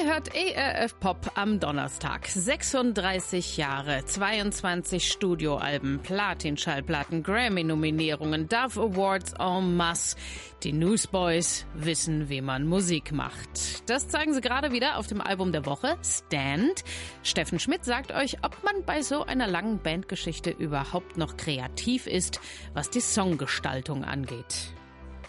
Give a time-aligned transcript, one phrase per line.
[0.00, 2.26] Ihr hört ERF Pop am Donnerstag.
[2.26, 10.16] 36 Jahre, 22 Studioalben, Platin-Schallplatten, Grammy-Nominierungen, Dove Awards en masse.
[10.62, 13.88] Die Newsboys wissen, wie man Musik macht.
[13.90, 16.82] Das zeigen sie gerade wieder auf dem Album der Woche, Stand.
[17.22, 22.40] Steffen Schmidt sagt euch, ob man bei so einer langen Bandgeschichte überhaupt noch kreativ ist,
[22.72, 24.72] was die Songgestaltung angeht.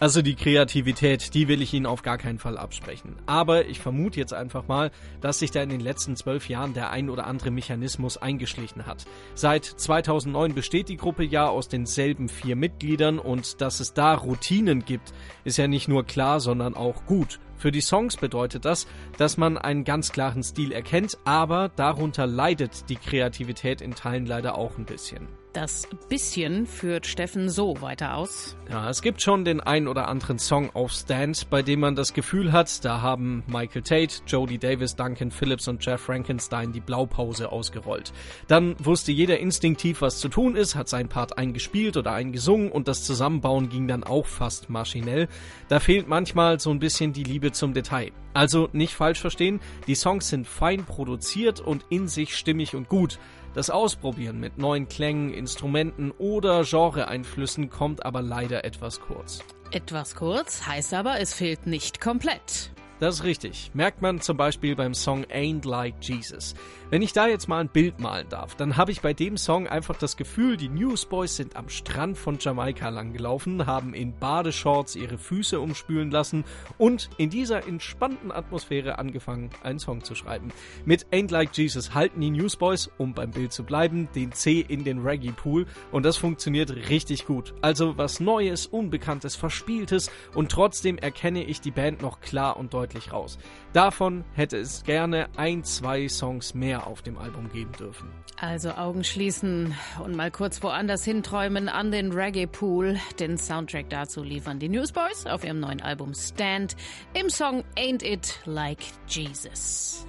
[0.02, 3.14] Also die Kreativität, die will ich Ihnen auf gar keinen Fall absprechen.
[3.26, 4.90] Aber ich vermute jetzt einfach mal,
[5.20, 9.04] dass sich da in den letzten zwölf Jahren der ein oder andere Mechanismus eingeschlichen hat.
[9.36, 14.84] Seit 2009 besteht die Gruppe ja aus denselben vier Mitgliedern und dass es da Routinen
[14.84, 15.12] gibt,
[15.44, 17.38] ist ja nicht nur klar, sondern auch gut.
[17.56, 18.88] Für die Songs bedeutet das,
[19.18, 24.58] dass man einen ganz klaren Stil erkennt, aber darunter leidet die Kreativität in Teilen leider
[24.58, 25.28] auch ein bisschen.
[25.52, 28.56] Das bisschen führt Steffen so weiter aus.
[28.70, 32.14] Ja, es gibt schon den ein oder anderen Song auf Stand, bei dem man das
[32.14, 37.52] Gefühl hat, da haben Michael Tate, Jody Davis, Duncan Phillips und Jeff Frankenstein die Blaupause
[37.52, 38.14] ausgerollt.
[38.48, 42.88] Dann wusste jeder instinktiv, was zu tun ist, hat seinen Part eingespielt oder eingesungen und
[42.88, 45.28] das Zusammenbauen ging dann auch fast maschinell.
[45.68, 48.12] Da fehlt manchmal so ein bisschen die Liebe zum Detail.
[48.34, 53.18] Also nicht falsch verstehen, die Songs sind fein produziert und in sich stimmig und gut.
[53.54, 59.40] Das Ausprobieren mit neuen Klängen, Instrumenten oder Genreeinflüssen kommt aber leider etwas kurz.
[59.72, 62.70] Etwas kurz heißt aber, es fehlt nicht komplett.
[63.02, 63.72] Das ist richtig.
[63.74, 66.54] Merkt man zum Beispiel beim Song Ain't Like Jesus.
[66.88, 69.66] Wenn ich da jetzt mal ein Bild malen darf, dann habe ich bei dem Song
[69.66, 75.18] einfach das Gefühl, die Newsboys sind am Strand von Jamaika langgelaufen, haben in Badeshorts ihre
[75.18, 76.44] Füße umspülen lassen
[76.78, 80.52] und in dieser entspannten Atmosphäre angefangen, einen Song zu schreiben.
[80.84, 84.84] Mit Ain't Like Jesus halten die Newsboys, um beim Bild zu bleiben, den C in
[84.84, 87.52] den Reggae-Pool und das funktioniert richtig gut.
[87.62, 92.91] Also was Neues, Unbekanntes, Verspieltes und trotzdem erkenne ich die Band noch klar und deutlich
[92.92, 93.38] deutlich raus.
[93.72, 98.10] Davon hätte es gerne ein, zwei Songs mehr auf dem Album geben dürfen.
[98.38, 102.98] Also Augen schließen und mal kurz woanders hinträumen an den Reggae Pool.
[103.18, 106.76] Den Soundtrack dazu liefern die Newsboys auf ihrem neuen Album Stand
[107.14, 110.06] im Song Ain't It Like Jesus.